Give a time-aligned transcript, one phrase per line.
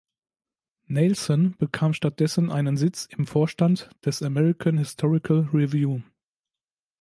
[0.87, 6.01] Neilson bekam stattdessen einen Sitz im Vorstand der American Historical Review.